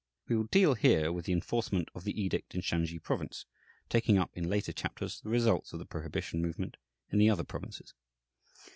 [0.27, 3.45] We will deal here with the enforcement of the edict in Shansi Province,
[3.87, 6.77] taking up in later chapters the results of the prohibition movement
[7.11, 7.93] in the other provinces.